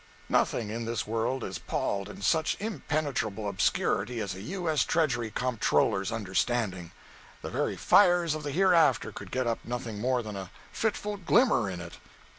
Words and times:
Nothing 0.29 0.71
in 0.71 0.85
this 0.85 1.05
world 1.05 1.43
is 1.43 1.59
palled 1.59 2.09
in 2.09 2.23
such 2.23 2.57
impenetrable 2.59 3.47
obscurity 3.47 4.19
as 4.19 4.33
a 4.33 4.41
U.S. 4.41 4.83
Treasury 4.83 5.29
Comptroller's 5.29 6.11
understanding. 6.11 6.91
The 7.43 7.51
very 7.51 7.75
fires 7.77 8.33
of 8.33 8.41
the 8.41 8.49
hereafter 8.49 9.11
could 9.11 9.29
get 9.29 9.45
up 9.45 9.59
nothing 9.63 9.99
more 9.99 10.23
than 10.23 10.35
a 10.35 10.49
fitful 10.71 11.17
glimmer 11.17 11.69
in 11.69 11.79
it. 11.79 11.99